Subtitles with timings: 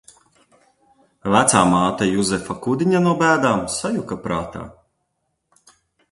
[1.33, 4.63] Vecāmāte Juzefa Kudiņa no bēdām sajuka prātā.